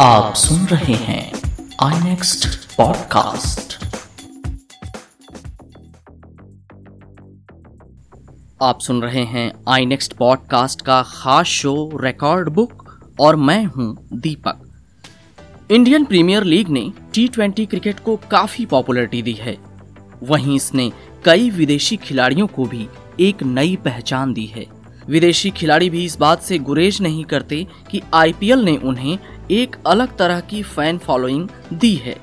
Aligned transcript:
आप 0.00 0.34
सुन 0.34 0.66
रहे 0.66 0.94
हैं 0.94 1.32
आई 1.82 2.00
नेक्स्ट 2.00 2.76
पॉडकास्ट 2.76 3.84
आप 8.62 8.80
सुन 8.80 9.02
रहे 9.02 9.24
हैं 9.24 9.52
आई 9.68 9.86
नेक्स्ट 9.86 10.12
पॉडकास्ट 10.12 10.82
का 10.82 11.02
खास 11.02 11.46
शो 11.46 11.90
रिकॉर्ड 11.94 12.48
बुक 12.48 13.00
और 13.20 13.36
मैं 13.36 13.64
हूँ 13.64 14.08
दीपक। 14.12 14.62
इंडियन 15.70 16.04
प्रीमियर 16.04 16.44
लीग 16.44 16.68
ने 16.68 16.92
टी 17.14 17.28
ट्वेंटी 17.28 17.66
क्रिकेट 17.66 18.00
को 18.00 18.16
काफ़ी 18.16 18.66
पॉपुलरिटी 18.66 19.22
दी 19.22 19.32
है। 19.32 19.58
वहीं 20.22 20.56
इसने 20.56 20.92
कई 21.24 21.50
विदेशी 21.50 21.96
खिलाड़ियों 21.96 22.46
को 22.46 22.64
भी 22.64 22.88
एक 23.20 23.42
नई 23.42 23.76
पहचान 23.76 24.32
दी 24.32 24.46
है। 24.46 24.77
विदेशी 25.08 25.50
खिलाड़ी 25.50 25.90
भी 25.90 26.04
इस 26.04 26.18
बात 26.18 26.42
से 26.42 26.58
गुरेज 26.58 27.00
नहीं 27.02 27.24
करते 27.24 27.66
कि 27.90 28.00
आईपीएल 28.14 28.58
ने 28.58 28.76
उन्हें 28.76 29.18
एक 29.50 29.76
अलग 29.86 30.16
तरह 30.16 30.40
की 30.40 30.62
फ़ैन 30.62 30.98
फॉलोइंग 30.98 31.48
दी 31.72 31.94
है। 31.94 32.16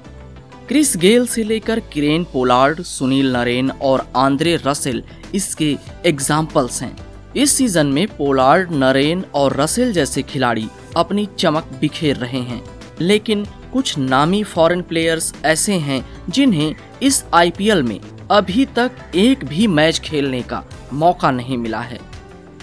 क्रिस 0.67 0.97
गेल 0.97 1.27
से 1.27 1.43
लेकर 1.43 1.79
किरेन 1.79 2.23
पोलार्ड, 2.23 2.81
सुनील 2.81 3.33
नरेन 3.33 3.71
और 3.71 4.07
आंद्रे 4.15 4.55
रसेल 4.65 5.03
इसके 5.35 5.77
एग्जाम्पल्स 6.05 6.81
हैं। 6.81 6.95
इस 7.35 7.51
सीज़न 7.51 7.87
में 7.87 8.07
पोलार्ड, 8.07 8.71
नरेन 8.71 9.23
और 9.35 9.55
रसेल 9.55 9.93
जैसे 9.93 10.21
खिलाड़ी 10.21 10.67
अपनी 10.97 11.27
चमक 11.39 11.63
बिखेर 11.81 12.15
रहे 12.15 12.41
हैं। 12.41 12.63
लेकिन 13.01 13.45
कुछ 13.73 13.97
नामी 13.97 14.43
फॉरेन 14.43 14.81
प्लेयर्स 14.81 15.33
ऐसे 15.45 15.73
हैं 15.73 16.05
जिन्हें 16.29 16.75
इस 17.03 17.23
आईपीएल 17.33 17.83
में 17.83 17.99
अभी 18.31 18.65
तक 18.65 18.91
एक 19.15 19.45
भी 19.45 19.67
मैच 19.67 19.99
खेलने 19.99 20.41
का 20.41 20.63
मौका 20.93 21.31
नहीं 21.31 21.57
मिला 21.57 21.81
है। 21.81 22.14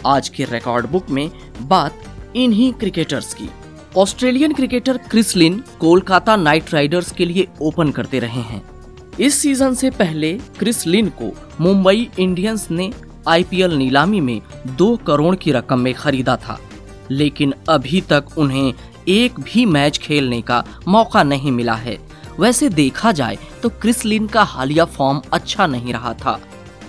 आज 0.06 0.28
के 0.28 0.44
रिकॉर्ड 0.44 0.86
बुक 0.86 1.10
में 1.10 1.30
बात 1.62 2.04
इन्हीं 2.36 2.72
क्रिकेटर्स 2.72 3.34
की। 3.34 3.48
Australian 3.96 4.52
cricketer 4.52 4.98
Chris 4.98 5.36
Lynn 5.36 5.62
Kolkata 5.80 6.36
Knight 6.36 6.72
Riders 6.74 7.12
के 7.12 7.24
लिए 7.24 7.46
ओपन 7.62 7.90
करते 7.90 8.18
रहे 8.18 8.40
हैं। 8.40 8.62
इस 9.20 9.34
सीज़न 9.34 9.74
से 9.74 9.90
पहले 9.90 10.32
क्रिस 10.58 10.86
लिन 10.86 11.08
को 11.22 11.32
मुंबई 11.60 12.08
इंडियंस 12.18 12.70
ने 12.70 12.92
आईपीएल 13.28 13.72
नीलामी 13.72 14.20
में 14.20 14.40
दो 14.66 14.96
करोड़ 14.96 15.34
की 15.36 15.52
रकम 15.52 15.78
में 15.78 15.94
खरीदा 15.94 16.36
था। 16.36 16.60
लेकिन 17.10 17.54
अभी 17.68 18.00
तक 18.00 18.24
उन्हें 18.38 18.72
एक 19.08 19.40
भी 19.40 19.64
मैच 19.66 19.98
खेलने 19.98 20.40
का 20.42 20.64
मौका 20.88 21.22
नहीं 21.22 21.52
मिला 21.52 21.74
है। 21.74 21.98
वैसे 22.40 22.68
देखा 22.68 23.12
जाए 23.12 23.38
तो 23.62 23.68
क्रिस 23.68 24.04
लिन 24.04 24.26
का 24.26 24.42
हालिया 24.42 24.84
फॉर्म 24.84 25.20
अच्छा 25.32 25.66
नहीं 25.66 25.92
रहा 25.92 26.14
था। 26.14 26.40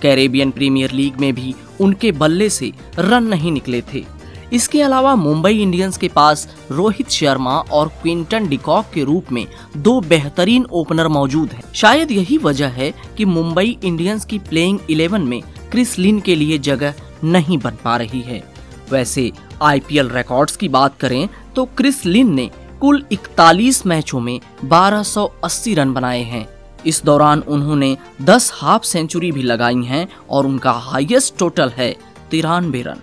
कैरेबियन 0.03 0.51
प्रीमियर 0.51 0.91
लीग 0.91 1.19
में 1.19 1.33
भी 1.35 1.53
उनके 1.81 2.11
बल्ले 2.11 2.49
से 2.49 2.71
रन 2.99 3.23
नहीं 3.23 3.51
निकले 3.51 3.81
थे। 3.93 4.05
इसके 4.53 4.81
अलावा 4.81 5.15
मुंबई 5.15 5.61
इंडियंस 5.61 5.97
के 5.97 6.07
पास 6.07 6.47
रोहित 6.71 7.09
शर्मा 7.09 7.57
और 7.71 7.87
क्विंटन 8.01 8.47
डिकॉक 8.47 8.85
के 8.93 9.03
रूप 9.03 9.31
में 9.31 9.45
दो 9.77 9.99
बेहतरीन 10.01 10.65
ओपनर 10.71 11.07
मौजूद 11.07 11.49
हैं। 11.49 11.63
शायद 11.73 12.11
यही 12.11 12.37
वजह 12.37 12.67
है 12.69 12.93
कि 13.17 13.25
मुंबई 13.25 13.77
इंडियंस 13.83 14.25
की 14.25 14.39
प्लेइंग 14.39 14.79
11 14.89 15.23
में 15.23 15.41
क्रिस 15.71 15.97
लिन 15.99 16.19
के 16.19 16.35
लिए 16.35 16.57
जगह 16.59 16.93
नहीं 17.23 17.57
बन 17.57 17.77
पा 17.83 17.97
रही 17.97 18.21
है। 18.21 18.43
वैसे 18.91 19.31
आईपीएल 19.61 20.09
रिकॉर्ड्स 20.09 20.55
की 20.55 20.69
बात 20.69 20.97
करें 20.99 21.27
तो 21.55 21.65
क्रिस 21.77 22.05
लिन 22.05 22.33
ने 22.33 22.49
कुल 22.81 23.03
41 23.11 23.85
मैचों 23.85 24.19
में 24.19 24.39
1280 24.65 25.73
रन 25.75 25.93
बनाए 25.93 26.23
हैं। 26.23 26.47
इस 26.85 27.01
दौरान 27.05 27.39
उन्होंने 27.47 27.95
10 28.21 28.51
हाफ़ 28.53 28.83
सेंचुरी 28.83 29.31
भी 29.31 29.43
लगाई 29.43 29.83
हैं 29.83 30.07
और 30.29 30.45
उनका 30.45 30.71
हाईएस्ट 30.71 31.37
टोटल 31.39 31.69
है 31.69 31.95
तिरानवे 32.31 32.81
रन। 32.81 33.01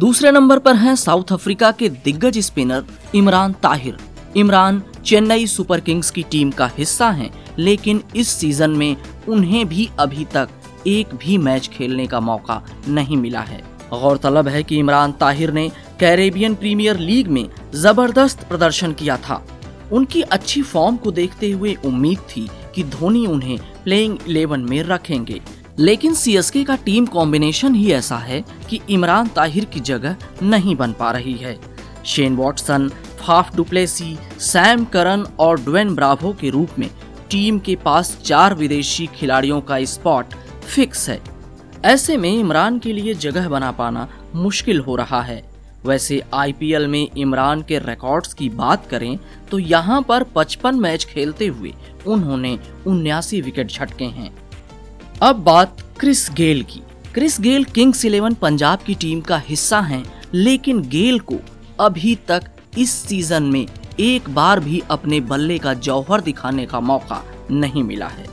दूसरे 0.00 0.30
नंबर 0.32 0.58
पर 0.58 0.76
हैं 0.76 0.94
साउथ 0.96 1.32
अफ्रीका 1.32 1.70
के 1.72 1.88
दिग्गज 1.88 2.38
spinner 2.38 2.84
Imran 3.14 3.52
Tahir. 3.52 3.96
Imran 4.36 4.82
Chennai 5.04 5.46
Super 5.46 5.80
Kings 5.80 6.10
की 6.10 6.22
टीम 6.22 6.50
का 6.50 6.70
हिस्सा 6.78 7.10
हैं, 7.10 7.30
लेकिन 7.58 8.02
इस 8.16 8.28
सीज़न 8.28 8.70
में 8.70 8.96
उन्हें 9.28 9.68
भी 9.68 9.88
अभी 9.98 10.24
तक 10.24 10.48
एक 10.86 11.14
भी 11.14 11.38
मैच 11.38 11.68
खेलने 11.68 12.06
का 12.06 12.20
मौका 12.20 12.62
नहीं 12.88 13.16
मिला 13.16 13.40
है। 13.40 13.62
गौरतलब 13.90 14.48
है 14.48 14.62
कि 14.62 14.76
इमरान 14.76 15.12
ताहिर 15.12 15.52
ने 15.52 15.68
कैरेबियन 16.00 16.54
प्रीमियर 16.54 16.98
लीग 16.98 17.28
में 17.28 17.48
ज़बरदस्त 17.74 18.44
प्रदर्शन 18.48 18.92
किया 18.92 19.16
था। 19.16 19.42
उनकी 19.92 20.22
अच्छी 20.22 20.62
फॉर्म 20.62 20.96
को 20.96 21.10
देखते 21.10 21.50
हुए 21.50 21.76
उम्मीद 21.84 22.18
थी 22.18 22.48
कि 22.74 22.84
धोनी 22.84 23.26
उन्हें 23.26 23.58
प्लेइंग 23.84 24.18
इलेवन 24.28 24.60
में 24.60 24.82
रखेंगे। 24.82 25.40
लेकिन 25.78 26.14
सीएसके 26.14 26.64
का 26.64 26.76
टीम 26.76 27.06
कॉम्बिनेशन 27.06 27.74
ही 27.74 27.92
ऐसा 27.92 28.16
है 28.16 28.44
कि 28.70 28.80
इमरान 28.90 29.28
ताहिर 29.28 29.64
की 29.64 29.80
जगह 29.80 30.16
नहीं 30.42 30.76
बन 30.76 30.92
पा 30.92 31.10
रही 31.10 31.34
है। 31.34 31.58
Shane 32.06 32.36
Watson 32.36 32.88
Faf 33.20 33.56
du Plessis 33.56 34.18
Sam 34.38 34.84
Curran 34.84 35.26
और 35.38 35.60
ड्वेन 35.60 35.94
ब्रावो 35.94 36.36
के 36.40 36.50
रूप 36.50 36.68
में 36.78 36.90
टीम 37.30 37.58
के 37.58 37.76
पास 37.76 38.18
चार 38.24 38.54
विदेशी 38.54 39.06
खिलाड़ियों 39.06 39.60
का 39.60 39.84
स्पॉट 39.84 40.26
फिक्स 40.68 41.08
है। 41.08 41.20
ऐसे 41.84 42.16
में 42.16 42.32
इमरान 42.32 42.78
के 42.78 42.92
लिए 42.92 43.14
जगह 43.14 43.48
बना 43.48 43.70
पाना 43.70 44.08
मुश्किल 44.34 44.80
हो 44.80 44.96
रहा 44.96 45.22
है। 45.22 45.49
वैसे 45.86 46.20
आईपीएल 46.34 46.86
में 46.86 47.08
इमरान 47.16 47.62
के 47.62 47.78
रिकॉर्ड्स 47.78 48.34
की 48.34 48.48
बात 48.48 48.86
करें 48.88 49.18
तो 49.50 49.58
यहाँ 49.58 50.00
पर 50.02 50.22
55 50.36 50.80
मैच 50.80 51.04
खेलते 51.04 51.46
हुए 51.46 51.72
उन्होंने 52.06 52.58
उन्यासी 52.86 53.40
विकेट 53.40 53.70
झटके 53.70 54.04
हैं। 54.04 54.30
अब 55.22 55.36
बात 55.36 55.82
क्रिस 56.00 56.28
गेल 56.32 56.62
की। 56.62 56.82
Chris 57.14 57.40
Gayle 57.40 57.64
Kings 57.64 58.04
Eleven 58.04 58.34
Punjab 58.34 58.78
की 58.78 58.94
टीम 58.94 59.20
का 59.20 59.38
हिस्सा 59.38 59.80
हैं, 59.80 60.04
लेकिन 60.34 60.82
गेल 60.88 61.18
को 61.20 61.36
अभी 61.80 62.14
तक 62.28 62.50
इस 62.78 62.90
सीज़न 62.92 63.42
में 63.42 63.66
एक 64.00 64.28
बार 64.30 64.60
भी 64.60 64.82
अपने 64.90 65.20
बल्ले 65.20 65.58
का 65.58 65.74
जौहर 65.74 66.20
दिखाने 66.20 66.66
का 66.66 66.80
मौका 66.80 67.22
नहीं 67.50 67.82
मिला 67.82 68.08
है। 68.08 68.26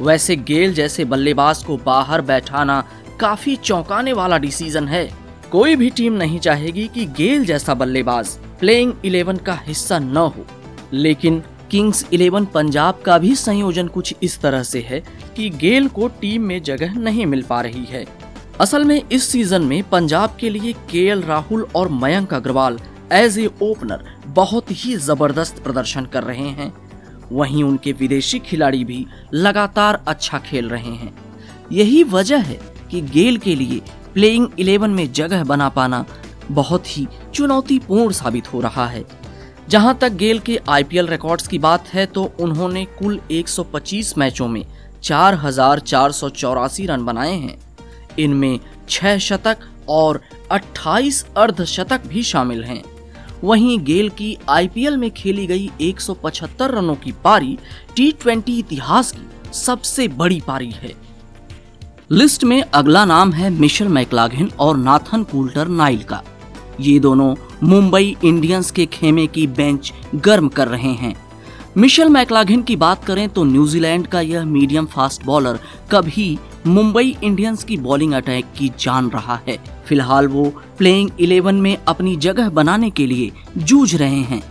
वैसे 0.00 0.36
गेल 0.36 0.74
जैसे 0.74 1.04
बल्लेबाज 1.04 1.62
को 1.64 1.76
बाहर 1.76 2.20
बैठाना 2.22 2.84
काफ़ी 3.20 3.56
चौंकाने 3.56 4.12
वाला 4.12 4.38
डिसीज़न 4.38 4.88
है। 4.88 5.08
कोई 5.52 5.76
भी 5.76 5.88
टीम 5.90 6.12
नहीं 6.12 6.38
चाहेगी 6.38 6.86
कि 6.86 7.04
गेल 7.16 7.44
जैसा 7.44 7.74
बल्लेबाज 7.74 8.28
प्लेइंग 8.60 8.92
इलेवन 9.04 9.36
का 9.36 9.54
हिस्सा 9.66 9.98
न 9.98 10.16
हो। 10.16 10.44
लेकिन 10.92 11.42
किंग्स 11.70 12.04
इलेवन 12.12 12.44
पंजाब 12.44 13.00
का 13.04 13.16
भी 13.18 13.34
संयोजन 13.36 13.88
कुछ 13.88 14.14
इस 14.22 14.40
तरह 14.40 14.62
से 14.62 14.80
है 14.80 15.00
कि 15.36 15.48
गेल 15.50 15.88
को 15.88 16.08
टीम 16.20 16.42
में 16.42 16.62
जगह 16.62 16.94
नहीं 16.94 17.26
मिल 17.26 17.42
पा 17.42 17.60
रही 17.60 17.84
है। 17.84 18.04
असल 18.60 18.84
में 18.84 19.02
इस 19.12 19.28
सीज़न 19.28 19.62
में 19.62 19.82
पंजाब 19.90 20.36
के 20.40 20.50
लिए 20.50 20.72
के 20.90 21.08
राहुल 21.20 21.66
और 21.76 21.88
Mayank 21.92 22.34
Agarwal 22.34 22.78
as 23.12 23.38
a 23.38 23.50
opener 23.62 24.04
बहुत 24.26 24.70
ही 24.70 24.96
ज़बरदस्त 24.98 25.62
प्रदर्शन 25.64 26.04
कर 26.04 26.22
रहे 26.22 26.48
हैं। 26.50 26.72
वहीं 27.32 27.62
उनके 27.64 27.92
विदेशी 27.92 28.38
खिलाड़ी 28.38 28.84
भी 28.84 29.06
लगातार 29.34 30.02
अच्छा 30.08 30.38
खेल 30.38 30.68
रहे 30.68 30.94
हैं। 30.94 31.14
यही 31.72 32.02
वजह 32.04 32.42
है 32.42 32.60
कि 32.90 33.00
गेल 33.00 33.38
के 33.38 33.54
लिए 33.54 33.80
प्लेइंग 34.14 34.48
इलेवन 34.58 34.90
में 34.90 35.12
जगह 35.12 35.44
बना 35.44 35.68
पाना 35.68 36.04
बहुत 36.50 36.86
ही 36.88 37.06
चुनौतीपूर्ण 37.34 38.12
साबित 38.12 38.52
हो 38.52 38.60
रहा 38.60 38.86
है। 38.86 39.04
जहाँ 39.68 39.96
तक 40.00 40.12
गेल 40.14 40.38
के 40.38 40.58
आईपीएल 40.68 41.06
रिकॉर्ड्स 41.06 41.48
की 41.48 41.58
बात 41.60 41.88
है 41.88 42.06
तो 42.06 42.22
उन्होंने 42.40 42.84
कुल 42.98 43.20
125 43.32 44.16
मैचों 44.18 44.48
में 44.48 44.64
चार 45.02 45.34
हज़ार 45.34 45.78
चार 45.80 46.12
सौ 46.12 46.28
चौरासी 46.30 46.86
रन 46.86 47.04
बनाए 47.04 47.34
हैं। 47.34 47.58
इनमें 48.18 48.58
छह 48.88 49.18
शतक 49.18 49.58
और 49.88 50.20
28 50.52 51.24
अर्धशतक 51.36 52.06
भी 52.06 52.22
शामिल 52.22 52.64
हैं। 52.64 52.82
वहीं 53.44 53.78
गेल 53.84 54.08
की 54.10 54.36
आईपीएल 54.48 54.96
में 54.96 55.10
खेली 55.10 55.46
गई 55.46 55.70
175 55.82 56.70
रनों 56.70 56.96
की 56.96 57.12
पारी 57.24 57.58
टी 57.96 58.58
इतिहास 58.58 59.12
की 59.12 59.52
सबसे 59.54 60.08
बड़ी 60.10 60.40
पारी 60.40 60.70
है। 60.72 60.92
लिस्ट 62.10 62.44
में 62.44 62.60
अगला 62.64 63.04
नाम 63.04 63.32
है 63.32 63.48
मिशेल 63.50 63.88
मैकलाघिन 63.88 64.50
और 64.60 64.76
नाथन 64.76 65.22
कूल्टर 65.22 65.68
नाइल 65.68 66.02
का। 66.02 66.22
ये 66.80 66.98
दोनों 66.98 67.34
मुंबई 67.62 68.16
इंडियंस 68.24 68.70
के 68.70 68.86
खेमे 68.86 69.26
की 69.26 69.46
बेंच 69.48 69.92
गर्म 70.16 70.48
कर 70.48 70.68
रहे 70.68 70.92
हैं। 70.92 71.14
मिशेल 71.76 72.08
मैकलाघिन 72.08 72.62
की 72.62 72.76
बात 72.76 73.04
करें 73.04 73.28
तो 73.28 73.44
न्यूजीलैंड 73.44 74.06
का 74.06 74.20
यह 74.20 74.44
मीडियम 74.46 74.86
फास्ट 74.86 75.24
बॉलर 75.26 75.60
कभी 75.90 76.38
मुंबई 76.66 77.16
इंडियंस 77.24 77.62
की 77.64 77.76
बॉलिंग 77.76 78.14
अटैक 78.14 78.52
की 78.58 78.72
जान 78.80 79.10
रहा 79.10 79.40
है। 79.48 79.58
फ़िलहाल 79.88 80.28
वो 80.28 80.44
प्लेइंग 80.78 81.10
इलेवन 81.20 81.60
में 81.60 81.76
अपनी 81.78 82.16
जगह 82.18 82.50
बनाने 82.50 82.90
के 82.90 83.06
लिए 83.06 83.30
जूझ 83.58 83.94
रहे 83.94 84.20
हैं। 84.24 84.42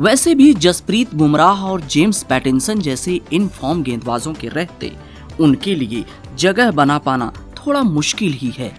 वैसे 0.00 0.34
भी 0.34 0.52
जसप्रीत 0.54 1.14
बुमराह 1.14 1.64
और 1.64 1.80
जेम्स 1.80 2.22
पैटिनसन 2.22 2.80
जैसे 2.80 3.20
इन 3.32 3.48
फॉर्म 3.50 3.82
गेंदबाजों 3.82 4.34
के 4.34 4.48
रहते 4.48 4.92
उनके 5.40 5.74
लिए 5.74 6.04
जगह 6.38 6.70
बना 6.70 6.98
पाना 6.98 7.32
थोड़ा 7.56 7.82
मुश्किल 7.82 8.32
ही 8.32 8.50
है। 8.58 8.74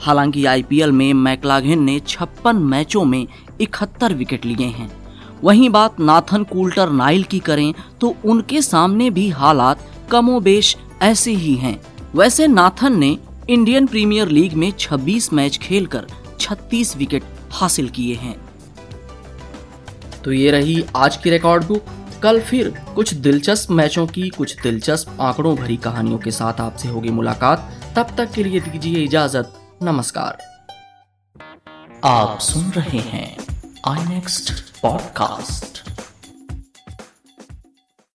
हालाँकि 0.00 0.44
आईपीएल 0.44 0.92
में 0.92 1.12
मैकलाघिन 1.14 1.82
ने 1.82 1.98
छप्पन 2.00 2.56
मैचों 2.56 3.04
में 3.04 3.26
इकहत्तर 3.60 4.14
विकेट 4.14 4.44
लिए 4.44 4.66
हैं। 4.66 4.90
वहीं 5.44 5.70
बात 5.70 6.00
नाथन 6.00 6.44
कूल्टर 6.44 6.90
नाइल 6.90 7.22
की 7.22 7.38
करें 7.38 7.72
तो 8.00 8.14
उनके 8.24 8.62
सामने 8.62 9.10
भी 9.10 9.28
हालात 9.28 9.86
कमोबेश 10.10 10.76
ऐसे 11.02 11.32
ही 11.32 11.54
हैं। 11.54 11.80
वैसे 12.14 12.46
नाथन 12.46 12.98
ने 12.98 13.16
इंडियन 13.50 13.86
प्रीमियर 13.86 14.28
लीग 14.28 14.52
में 14.52 14.72
26 14.72 15.32
मैच 15.32 15.58
खेलकर 15.58 16.06
36 16.40 16.96
विकेट 16.96 17.22
हासिल 17.52 17.88
किए 17.88 18.14
हैं। 18.14 18.36
तो 20.24 20.32
ये 20.32 20.50
रही 20.50 20.84
आज 20.96 21.16
की 21.16 21.30
रिकॉर्ड 21.30 21.64
बुक 21.64 21.84
कल 22.24 22.40
फिर 22.40 22.68
कुछ 22.94 23.14
दिलचस्प 23.14 23.70
मैचों 23.70 24.06
की, 24.06 24.28
कुछ 24.28 24.62
दिलचस्प 24.62 25.16
आंकड़ों 25.20 25.56
भरी 25.56 25.76
कहानियों 25.76 26.18
के 26.18 26.30
साथ 26.30 26.60
आपसे 26.60 26.88
होगी 26.88 27.08
मुलाकात। 27.08 27.80
तब 27.96 28.16
तक 28.16 28.32
के 28.32 28.44
लिए 28.44 28.60
दीजिए 28.60 29.04
इजाज़त। 29.04 29.60
नमस्कार। 29.82 30.38
आप 32.04 32.38
सुन 32.38 32.70
रहे 32.70 32.98
हैं 32.98 33.36
आई 33.88 34.04
नेक्स्ट 34.04 34.52
पॉडकास्ट 34.82 36.03